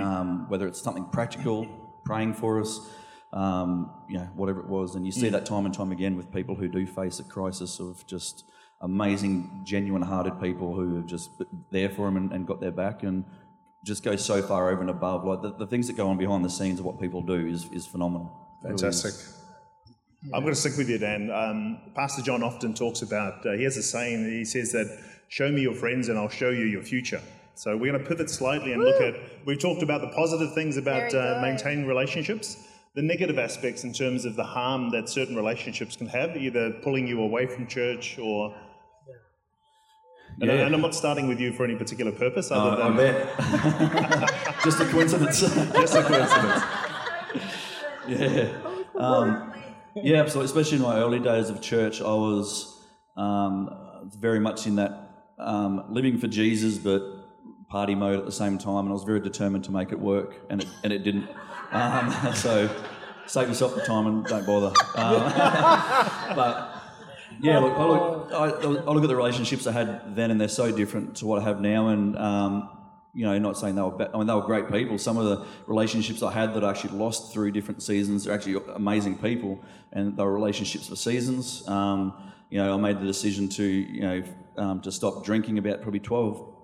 [0.00, 1.66] um, whether it's something practical
[2.04, 2.90] praying for us
[3.32, 6.32] um, you know whatever it was and you see that time and time again with
[6.32, 8.44] people who do face a crisis of just
[8.80, 11.30] amazing, genuine hearted people who are just
[11.70, 13.02] there for them and, and got their back.
[13.02, 13.24] And
[13.84, 15.24] just go so far over and above.
[15.24, 17.66] Like the, the things that go on behind the scenes of what people do is
[17.72, 18.30] is phenomenal.
[18.62, 18.80] It really is.
[19.02, 19.36] Fantastic.
[20.34, 21.30] I'm going to stick with you, Dan.
[21.30, 24.86] Um, Pastor John often talks about, uh, he has a saying, he says that,
[25.30, 27.22] show me your friends and I'll show you your future.
[27.54, 29.14] So we're going to pivot slightly and look at,
[29.46, 32.66] we've talked about the positive things about uh, maintaining relationships,
[32.96, 37.06] the negative aspects in terms of the harm that certain relationships can have, either pulling
[37.06, 38.54] you away from church or.
[40.40, 40.66] And, I- Yeah.
[40.66, 44.54] and I'm not starting with you for any particular purpose Uh, other I than bet.
[44.64, 45.40] just a coincidence.
[45.80, 46.62] just a coincidence.
[48.08, 48.48] Yeah.
[48.96, 49.52] Um,
[49.94, 50.46] yeah, absolutely.
[50.46, 52.82] Especially in my early days of church, I was
[53.16, 53.70] um,
[54.18, 55.09] very much in that
[55.40, 57.02] um, living for Jesus, but
[57.68, 60.34] party mode at the same time, and I was very determined to make it work,
[60.50, 61.28] and it, and it didn't.
[61.72, 62.68] Um, so
[63.26, 64.74] save yourself the time and don't bother.
[64.96, 66.82] Um, but
[67.40, 70.48] yeah, look, I look, I, I look at the relationships I had then, and they're
[70.48, 72.68] so different to what I have now, and um,
[73.14, 74.10] you know, not saying they were bad.
[74.14, 74.98] I mean, they were great people.
[74.98, 78.62] Some of the relationships I had that I actually lost through different seasons are actually
[78.74, 79.60] amazing people,
[79.92, 81.66] and they were relationships for seasons.
[81.68, 82.12] Um,
[82.50, 84.22] you know, I made the decision to, you know,
[84.56, 86.54] um, to stop drinking about probably 12,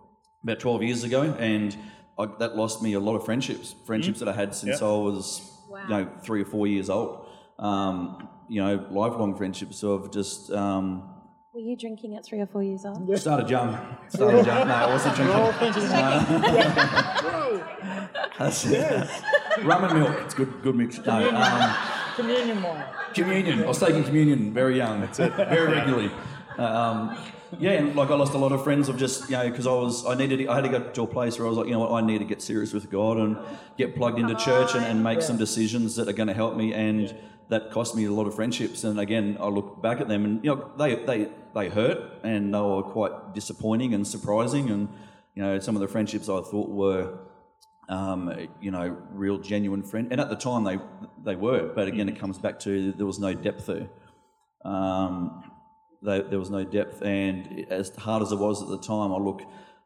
[0.43, 1.77] about 12 years ago, and
[2.19, 4.87] I, that lost me a lot of friendships, friendships that I had since Yeah.
[4.89, 7.27] I was, you know, three or four years old.
[7.59, 11.03] Um, you know, lifelong friendships of just um,
[11.55, 13.19] Were you drinking at three or four years old?
[13.19, 13.79] started young.
[14.09, 14.69] Started young.
[14.69, 15.37] No, I wasn't drinking.
[18.39, 19.09] That's it.
[19.65, 20.17] Rum and milk.
[20.25, 20.63] It's good.
[20.63, 20.99] Good mix.
[20.99, 21.75] No, um,
[22.17, 22.85] Communion wine.
[23.15, 23.63] communion.
[23.63, 25.01] I was taking communion very young.
[25.01, 25.33] That's it.
[25.37, 26.11] Very regularly.
[26.59, 27.17] Um,
[27.59, 29.73] yeah, and like I lost a lot of friends of just you know because I
[29.73, 31.75] was I needed I had to get to a place where I was like you
[31.75, 33.37] know what I need to get serious with God and
[33.77, 36.73] get plugged into church and, and make some decisions that are going to help me
[36.75, 37.15] and
[37.49, 40.45] that cost me a lot of friendships and again I look back at them and
[40.45, 44.89] you know they they they hurt and they were quite disappointing and surprising and
[45.35, 47.17] you know some of the friendships I thought were
[47.89, 50.09] um, you know, real genuine friend.
[50.11, 50.79] And at the time, they
[51.25, 51.73] they were.
[51.75, 53.89] But again, it comes back to there was no depth there.
[54.65, 55.45] Um,
[56.03, 59.19] they, there was no depth, and as hard as it was at the time, I
[59.19, 59.43] look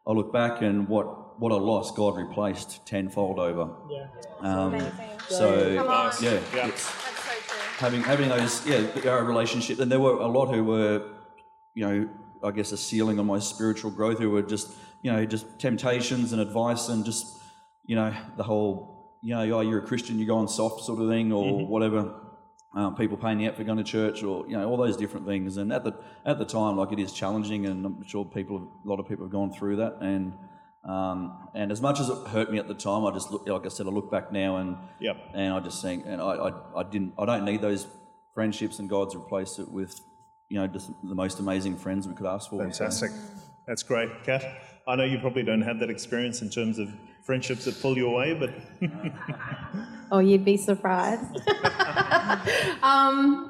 [0.07, 3.69] I look back and what what I lost, God replaced tenfold over.
[3.89, 4.07] Yeah.
[4.41, 4.79] Um,
[5.27, 6.11] so Come on.
[6.21, 6.67] yeah, Yeah.
[6.67, 7.59] That's so true.
[7.79, 11.03] having having those yeah our relationship, and there were a lot who were,
[11.75, 12.09] you know,
[12.43, 16.33] I guess a ceiling on my spiritual growth, who were just you know just temptations
[16.33, 17.40] and advice and just
[17.85, 21.09] you know the whole you know oh you're a Christian you're going soft sort of
[21.09, 22.15] thing or whatever.
[22.73, 25.25] Um, people paying you out for going to church, or you know, all those different
[25.25, 25.57] things.
[25.57, 25.93] And at the
[26.25, 29.09] at the time, like it is challenging, and I'm sure people, have, a lot of
[29.09, 29.97] people have gone through that.
[29.99, 30.37] And
[30.85, 33.65] um, and as much as it hurt me at the time, I just look, like
[33.65, 35.17] I said, I look back now and Yep.
[35.33, 37.87] and I just think, and I, I, I didn't, I don't need those
[38.33, 39.99] friendships, and God's replaced it with,
[40.49, 42.59] you know, just the most amazing friends we could ask for.
[42.59, 43.11] Fantastic.
[43.67, 44.09] That's great.
[44.23, 44.43] Kat,
[44.87, 46.87] I know you probably don't have that experience in terms of
[47.21, 48.51] friendships that pull you away, but
[50.11, 51.37] Oh, you'd be surprised.
[52.83, 53.47] um,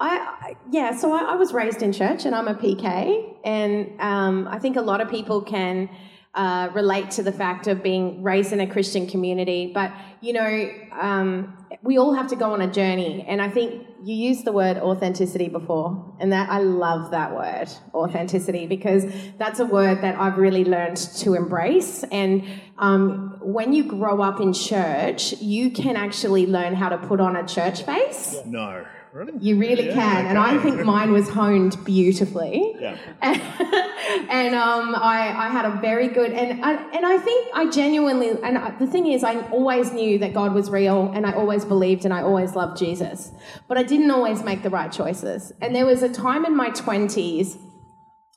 [0.00, 4.48] I, yeah, so I, I was raised in church, and I'm a PK, and um,
[4.48, 5.88] I think a lot of people can
[6.34, 9.70] uh, relate to the fact of being raised in a Christian community.
[9.72, 13.86] But you know, um, we all have to go on a journey, and I think
[14.02, 19.04] you used the word authenticity before, and that I love that word, authenticity, because
[19.38, 22.02] that's a word that I've really learned to embrace.
[22.04, 22.46] And
[22.78, 27.36] um, when you grow up in church, you can actually learn how to put on
[27.36, 28.38] a church face.
[28.46, 28.86] no.
[29.12, 29.32] Really?
[29.40, 32.76] You really Yeah, can, and I think mine was honed beautifully.
[32.78, 32.96] Yeah.
[33.22, 38.30] and um, I, I had a very good, and I, and I think I genuinely,
[38.42, 41.64] and I, the thing is, I always knew that God was real, and I always
[41.64, 43.32] believed, and I always loved Jesus,
[43.66, 45.52] but I didn't always make the right choices.
[45.60, 47.58] And there was a time in my twenties,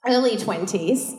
[0.08, 1.16] early twenties,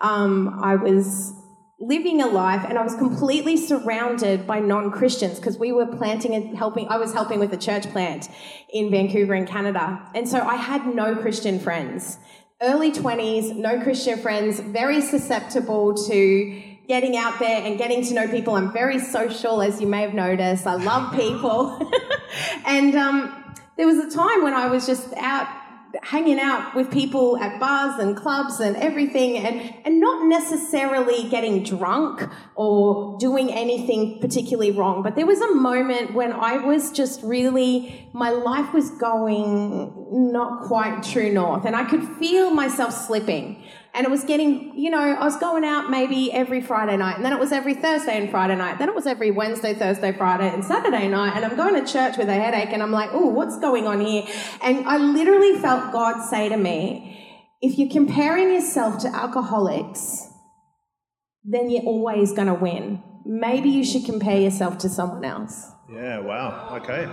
[0.00, 1.32] um, I was
[1.78, 6.56] living a life and I was completely surrounded by non-Christians because we were planting and
[6.56, 8.28] helping I was helping with a church plant
[8.72, 10.02] in Vancouver in Canada.
[10.14, 12.18] And so I had no Christian friends.
[12.62, 18.28] Early 20s no Christian friends very susceptible to getting out there and getting to know
[18.28, 18.54] people.
[18.54, 20.66] I'm very social as you may have noticed.
[20.66, 21.92] I love people.
[22.66, 25.46] And um, there was a time when I was just out
[26.02, 31.62] hanging out with people at bars and clubs and everything and, and not necessarily getting
[31.62, 32.22] drunk
[32.54, 35.02] or doing anything particularly wrong.
[35.02, 40.66] But there was a moment when I was just really, my life was going not
[40.66, 43.62] quite true north and I could feel myself slipping.
[43.96, 47.24] And it was getting, you know, I was going out maybe every Friday night, and
[47.24, 50.48] then it was every Thursday and Friday night, then it was every Wednesday, Thursday, Friday,
[50.52, 53.26] and Saturday night, and I'm going to church with a headache, and I'm like, oh,
[53.26, 54.24] what's going on here?
[54.62, 60.28] And I literally felt God say to me, if you're comparing yourself to alcoholics,
[61.42, 65.70] then you're always going to win maybe you should compare yourself to someone else.
[65.92, 66.78] Yeah, wow.
[66.80, 67.06] Okay.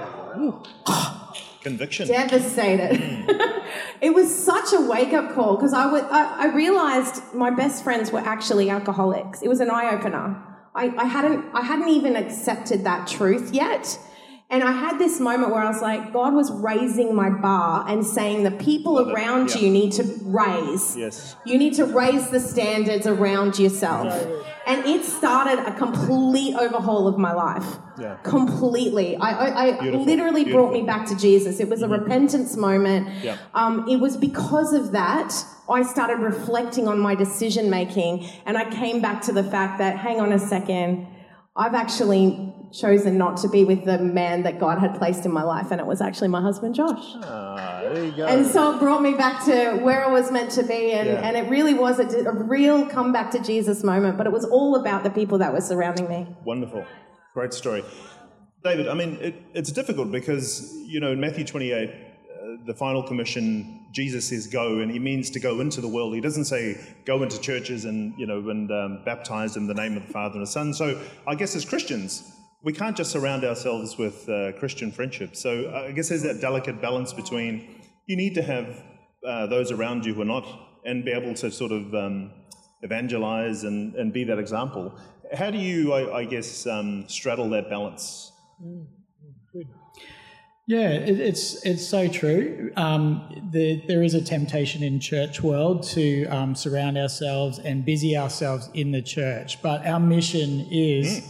[1.64, 2.08] Conviction.
[2.08, 3.02] Devastated.
[4.02, 7.84] it was such a wake up call because I, would, I, I realized my best
[7.84, 9.42] friends were actually alcoholics.
[9.42, 10.42] It was an eye opener.
[10.76, 13.98] I, I, hadn't, I hadn't even accepted that truth yet.
[14.50, 18.06] And I had this moment where I was like, God was raising my bar and
[18.06, 19.62] saying the people Love around Yeah.
[19.62, 20.96] you need to raise.
[20.96, 21.36] Yes.
[21.46, 24.14] You need to raise the standards around yourself.
[24.68, 27.66] And it started a complete overhaul of my life.
[28.00, 28.16] Yeah.
[28.24, 29.16] Completely.
[29.18, 30.06] I, I, I Beautiful.
[30.06, 31.60] literally brought me back to Jesus.
[31.60, 33.10] It was a repentance moment.
[33.24, 33.38] Yeah.
[33.56, 35.34] Um, it was because of that
[35.70, 39.98] I started reflecting on my decision making and I came back to the fact that,
[39.98, 41.08] hang on a second,
[41.56, 45.44] I've actually chosen not to be with the man that God had placed in my
[45.44, 47.04] life, and it was actually my husband Josh.
[47.24, 48.26] Ah, there you go.
[48.26, 51.22] And so it brought me back to where I was meant to be, and, Yeah.
[51.28, 54.76] and it really was a, a real comeback to Jesus moment, but it was all
[54.78, 56.28] about the people that were surrounding me.
[56.44, 56.84] Wonderful.
[57.36, 57.84] Great story.
[58.64, 61.94] David, I mean, it, it's difficult because, you know, in Matthew 28, uh,
[62.66, 66.14] the final commission, Jesus says go, and he means to go into the world.
[66.14, 69.98] He doesn't say go into churches and, you know, and um, baptize in the name
[69.98, 70.74] of the Father and the Son.
[70.74, 72.32] So I guess as Christians,
[72.64, 75.36] we can't just surround ourselves with uh, Christian friendship.
[75.36, 78.84] So I guess there's that delicate balance between you need to have
[79.28, 80.46] uh, those around you who are not
[80.86, 82.32] and be able to sort of um,
[82.82, 84.94] evangelize and, and be that example.
[85.34, 88.32] How do you, I, I guess, um, straddle that balance?
[90.66, 92.72] Yeah, it, it's it's so true.
[92.78, 98.16] Um, the, there is a temptation in church world to um, surround ourselves and busy
[98.16, 101.30] ourselves in the church, but our mission is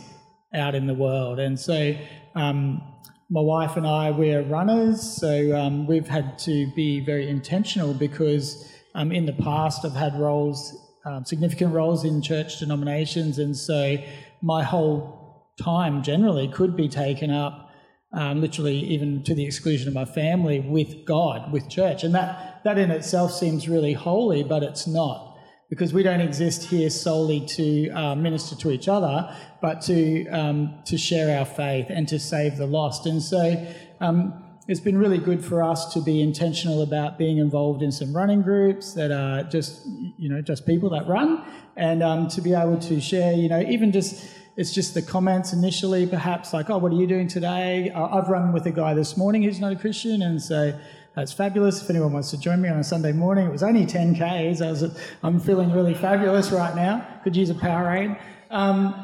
[0.53, 1.95] out in the world, and so
[2.35, 2.83] um,
[3.31, 8.71] my wife and I we're runners, so um, we've had to be very intentional because
[8.93, 13.97] um, in the past I've had roles, um, significant roles in church denominations, and so
[14.43, 17.71] my whole time generally could be taken up
[18.13, 22.03] um, literally even to the exclusion of my family with God, with church.
[22.03, 25.37] And that, that in itself seems really holy, but it's not.
[25.69, 30.75] Because we don't exist here solely to uh, minister to each other, but to, um,
[30.85, 33.07] to share our faith and to save the lost.
[33.07, 33.65] And so
[33.99, 38.15] um, it's been really good for us to be intentional about being involved in some
[38.15, 39.85] running groups that are just,
[40.17, 41.43] you know, just people that run,
[41.75, 45.53] and um, to be able to share, you know, even just it's just the comments
[45.53, 48.93] initially, perhaps like, "Oh, what are you doing today?" Uh, I've run with a guy
[48.93, 50.77] this morning who's not a Christian, and so
[51.15, 51.81] that's fabulous.
[51.81, 54.61] If anyone wants to join me on a Sunday morning, it was only 10 k's.
[54.61, 54.83] I was,
[55.21, 57.05] I'm feeling really fabulous right now.
[57.23, 58.17] Could use a Powerade.
[58.49, 58.95] Um,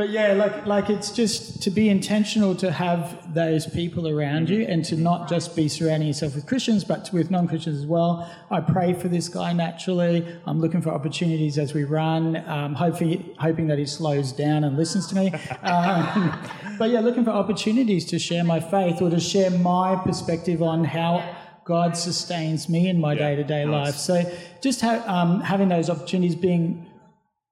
[0.00, 4.62] but yeah, like like it's just to be intentional to have those people around you
[4.62, 8.26] and to not just be surrounding yourself with Christians, but with non-Christians as well.
[8.50, 10.26] I pray for this guy naturally.
[10.46, 14.78] I'm looking for opportunities as we run, um, hoping hoping that he slows down and
[14.78, 15.34] listens to me.
[15.62, 16.32] Um,
[16.78, 20.84] but yeah, looking for opportunities to share my faith or to share my perspective on
[20.84, 21.22] how
[21.64, 23.96] God sustains me in my day-to-day life.
[23.96, 24.24] So
[24.62, 26.89] just ha- um, having those opportunities, being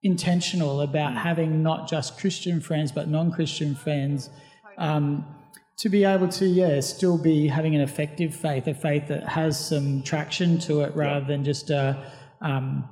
[0.03, 4.29] intentional about having not just Christian friends but non-Christian friends,
[4.77, 5.25] um,
[5.77, 9.59] to be able to yeah still be having an effective faith, a faith that has
[9.59, 12.87] some traction to it rather than just a um,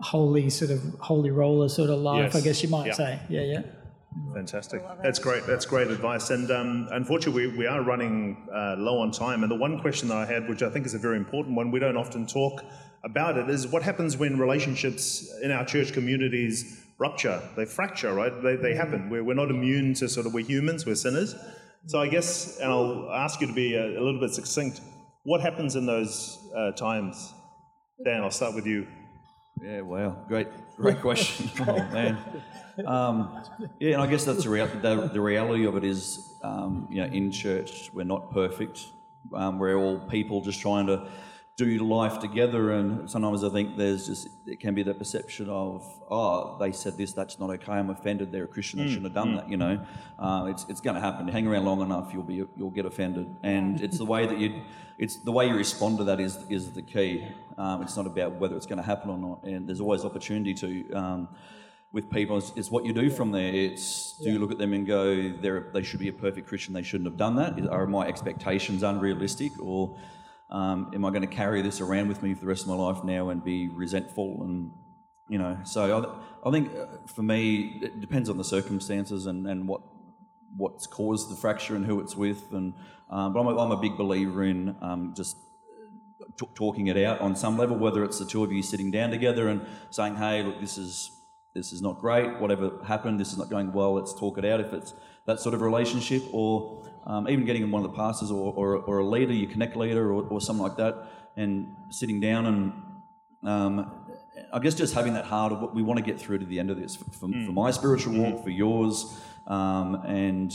[0.00, 2.34] holy sort of holy roller sort of life.
[2.34, 2.92] I guess you might Yeah.
[2.92, 3.62] say, yeah, yeah.
[4.32, 4.82] Fantastic.
[5.02, 5.46] That's great.
[5.46, 6.30] That's great advice.
[6.30, 9.42] And um, unfortunately, we, we are running uh, low on time.
[9.42, 11.70] And the one question that I had, which I think is a very important one,
[11.70, 12.62] we don't often talk
[13.06, 17.40] about it, is what happens when relationships in our church communities rupture?
[17.56, 18.32] They fracture, right?
[18.42, 19.08] They, they happen.
[19.08, 21.34] We're, we're not immune to sort of, we're humans, we're sinners.
[21.86, 24.80] So I guess, and I'll ask you to be a, a little bit succinct,
[25.22, 27.32] what happens in those uh, times?
[28.04, 28.86] Dan, I'll start with you.
[29.62, 31.50] Yeah, wow, great, great question.
[31.66, 32.18] oh man,
[32.84, 33.42] um,
[33.80, 37.00] yeah, and I guess that's the, rea- the, the reality of it is, um, you
[37.00, 38.84] know, in church we're not perfect.
[39.34, 41.08] Um, we're all people just trying to
[41.56, 45.82] do life together, and sometimes I think there's just it can be the perception of,
[46.10, 47.72] oh, they said this, that's not okay.
[47.72, 48.30] I'm offended.
[48.30, 48.78] They're a Christian.
[48.80, 49.48] They shouldn't have done that.
[49.48, 49.80] You know,
[50.18, 51.28] uh, it's it's going to happen.
[51.28, 54.62] Hang around long enough, you'll be you'll get offended, and it's the way that you.
[54.98, 57.26] It's the way you respond to that is is the key.
[57.56, 60.54] Um, it's not about whether it's going to happen or not, and there's always opportunity
[60.54, 60.92] to.
[60.92, 61.28] Um,
[61.92, 63.54] with people, it's, what you do from there.
[63.54, 66.74] It's do you look at them and go, they're, they should be a perfect Christian,
[66.74, 67.66] they shouldn't have done that?
[67.70, 69.96] Are my expectations unrealistic, or
[70.50, 72.74] um, am I going to carry this around with me for the rest of my
[72.74, 74.70] life now and be resentful and
[75.28, 75.58] you know?
[75.64, 79.82] So I, I think uh, for me, it depends on the circumstances and, and what
[80.56, 82.52] what's caused the fracture and who it's with.
[82.52, 82.74] And
[83.10, 85.36] um, but I'm a, I'm a big believer in um, just
[86.38, 89.10] t- talking it out on some level, whether it's the two of you sitting down
[89.10, 91.10] together and saying, "Hey, look, this is
[91.56, 92.38] this is not great.
[92.38, 93.94] Whatever happened, this is not going well.
[93.94, 94.60] Let's talk it out.
[94.60, 94.94] If it's
[95.24, 98.76] that sort of relationship, or um, even getting in one of the pastors or, or,
[98.76, 102.72] or, a leader, your connect leader, or, or something like that, and sitting down and
[103.42, 103.90] um,
[104.52, 106.58] I guess just having that heart of what we want to get through to the
[106.58, 107.46] end of this for, for, mm.
[107.46, 108.44] for my spiritual walk, mm.
[108.44, 110.52] for yours, um, and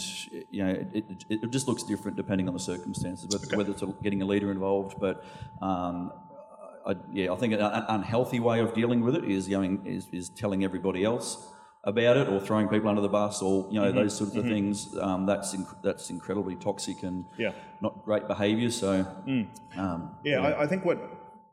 [0.52, 3.56] you know, it, it, it, just looks different depending on the circumstances, whether, okay.
[3.56, 5.00] whether it's getting a leader involved.
[5.00, 5.24] But
[5.62, 6.12] um,
[6.86, 10.30] I, yeah, I think an unhealthy way of dealing with it is going is, is
[10.30, 11.48] telling everybody else
[11.84, 13.98] about it or throwing people under the bus or you know mm-hmm.
[13.98, 14.54] those sorts of mm-hmm.
[14.54, 14.98] things.
[14.98, 17.52] Um, that's inc- that's incredibly toxic and yeah.
[17.82, 18.70] not great behaviour.
[18.70, 19.48] So mm.
[19.78, 20.48] um, yeah, yeah.
[20.48, 21.00] I, I, think what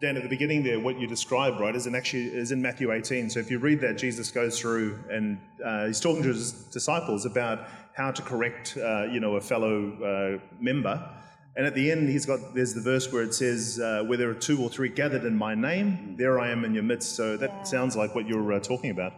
[0.00, 2.92] Dan at the beginning there, what you described right is in actually is in Matthew
[2.92, 3.30] 18.
[3.30, 7.24] So if you read that, Jesus goes through and uh, he's talking to his disciples
[7.24, 11.10] about how to correct uh, you know a fellow uh, member.
[11.56, 14.30] And at the end, he's got there's the verse where it says, uh, "Where there
[14.30, 17.36] are two or three gathered in my name, there I am in your midst." So
[17.36, 17.62] that yeah.
[17.64, 19.12] sounds like what you're uh, talking about.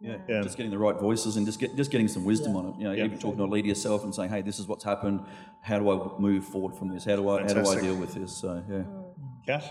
[0.00, 0.16] Yeah.
[0.28, 0.42] yeah.
[0.42, 2.58] just getting the right voices and just get, just getting some wisdom yeah.
[2.58, 2.74] on it.
[2.76, 3.04] You know, yeah.
[3.04, 5.24] even talking to a leader yourself and saying, "Hey, this is what's happened.
[5.60, 7.04] How do I move forward from this?
[7.04, 7.64] How do I Fantastic.
[7.64, 8.82] how do I deal with this?" So yeah.
[9.46, 9.70] Yes.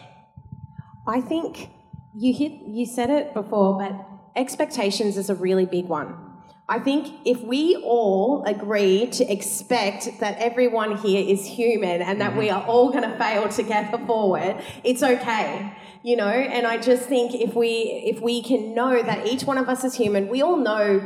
[1.05, 1.69] I think
[2.15, 3.93] you hit you said it before, but
[4.35, 6.32] expectations is a really big one.
[6.69, 12.31] I think if we all agree to expect that everyone here is human and that
[12.31, 12.39] mm-hmm.
[12.39, 17.03] we are all going to fail together forward, it's okay you know and i just
[17.03, 20.41] think if we if we can know that each one of us is human we
[20.41, 21.01] all know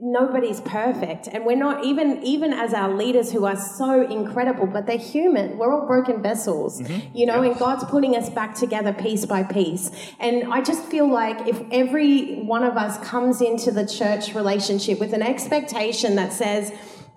[0.00, 4.84] nobody's perfect and we're not even even as our leaders who are so incredible but
[4.86, 7.16] they're human we're all broken vessels mm-hmm.
[7.16, 7.52] you know yes.
[7.52, 11.62] and god's putting us back together piece by piece and i just feel like if
[11.70, 16.72] every one of us comes into the church relationship with an expectation that says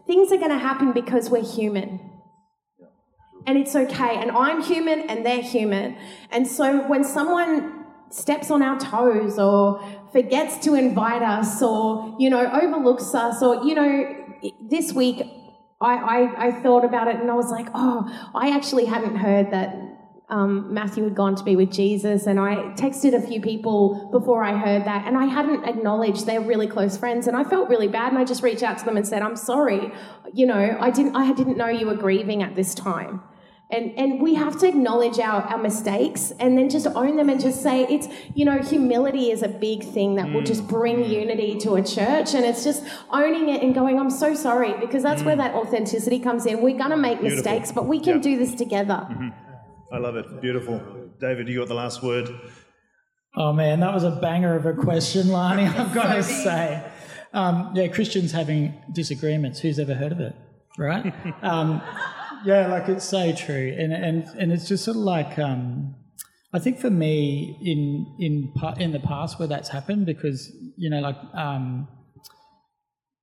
[0.06, 2.00] things are going to happen because we're human
[3.50, 4.16] and it's okay.
[4.18, 5.98] And I'm human and they're human.
[6.30, 7.79] And so when someone
[8.10, 9.82] steps on our toes or
[10.12, 14.16] forgets to invite us or, you know, overlooks us or, you know,
[14.62, 15.24] this week
[15.82, 19.52] I, I, I thought about it and I was like, oh, I actually hadn't heard
[19.52, 19.76] that
[20.30, 24.44] um, Matthew had gone to be with Jesus, and I texted a few people before
[24.44, 27.88] I heard that, and I hadn't acknowledged they're really close friends, and I felt really
[27.88, 29.92] bad, and I just reached out to them and said, "I'm sorry,
[30.32, 33.24] you know, I didn't, I didn't know you were grieving at this time."
[33.72, 37.40] And, and we have to acknowledge our, our mistakes and then just own them and
[37.40, 40.34] just say it's, you know, humility is a big thing that mm.
[40.34, 41.10] will just bring mm.
[41.10, 42.34] unity to a church.
[42.34, 45.28] And it's just owning it and going, I'm so sorry, because that's mm.
[45.28, 46.62] where that authenticity comes in.
[46.62, 47.44] We're going to make Beautiful.
[47.44, 48.22] mistakes, but we can yep.
[48.24, 49.06] do this together.
[49.08, 49.30] Mm-hmm.
[49.94, 50.42] I love it.
[50.42, 50.80] Beautiful.
[51.20, 52.30] David, you got the last word.
[53.36, 56.84] Oh, man, that was a banger of a question, Lani, I've got to say.
[57.34, 59.60] Um, yeah, Christians having disagreements.
[59.60, 60.36] Who's ever heard of it?
[60.76, 61.14] Right?
[61.44, 61.82] Um,
[62.46, 65.96] yeah, like it's so true, and and and it's just sort of like um,
[66.54, 71.00] I think for me in in in the past where that's happened because you know
[71.00, 71.88] like um,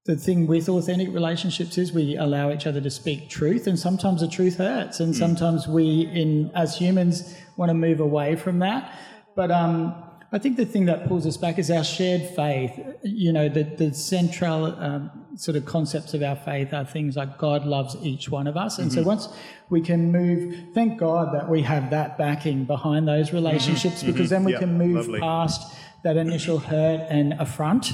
[0.05, 4.21] the thing with authentic relationships is we allow each other to speak truth, and sometimes
[4.21, 5.19] the truth hurts, and mm.
[5.19, 8.97] sometimes we in as humans want to move away from that,
[9.35, 9.95] but um,
[10.33, 12.79] I think the thing that pulls us back is our shared faith.
[13.03, 17.39] You know, the, the central um, sort of concepts of our faith are things like
[17.39, 18.79] God loves each one of us.
[18.79, 19.03] And mm-hmm.
[19.03, 19.29] so once
[19.71, 24.13] we can move, thank God that we have that backing behind those relationships mm-hmm.
[24.13, 25.21] because then we can move lovely.
[25.21, 27.93] past that initial hurt and affront.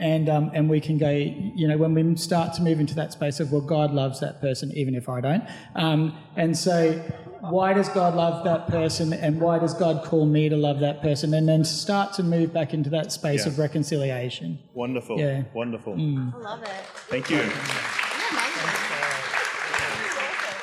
[0.00, 3.12] And, um, and we can go, you know, when we start to move into that
[3.12, 5.44] space of, well, God loves that person, even if I don't.
[5.74, 7.02] Um, and so
[7.40, 11.02] why does God love that person and why does God call me to love that
[11.02, 11.34] person?
[11.34, 13.52] And then start to move back into that space yeah.
[13.52, 14.58] of reconciliation.
[14.74, 15.18] Wonderful.
[15.18, 15.44] Yeah.
[15.54, 15.94] Wonderful.
[15.94, 16.34] Mm.
[16.34, 16.70] I love it.
[17.08, 17.40] Thank you.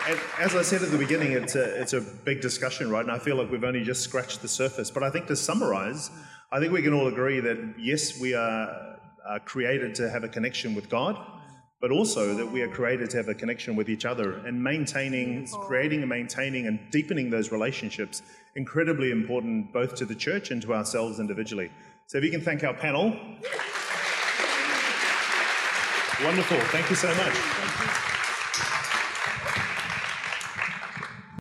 [0.07, 3.03] And as I said at the beginning, it's a, it's a big discussion, right?
[3.03, 4.91] And I feel like we've only just scratched the surface.
[4.91, 6.11] But I think to summarize,
[6.51, 10.29] I think we can all agree that yes, we are, are created to have a
[10.29, 11.17] connection with God
[11.85, 15.47] but also that we are created to have a connection with each other and maintaining,
[15.67, 18.23] creating and maintaining and deepening those relationships,
[18.55, 21.69] incredibly important both to the church and to ourselves individually.
[22.07, 23.15] So if you can thank our panel.
[26.23, 26.57] Wonderful.
[26.71, 27.94] Thank you so much.